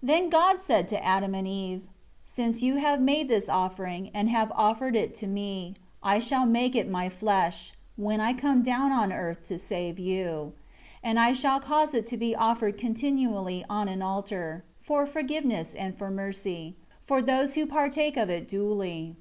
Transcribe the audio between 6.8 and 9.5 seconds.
My flesh, when I come down on earth